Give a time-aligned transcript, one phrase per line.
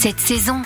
[0.00, 0.62] Cette saison,